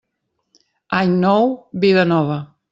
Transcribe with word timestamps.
Any 1.01 1.13
nou, 1.27 1.53
vida 1.87 2.09
nova. 2.17 2.43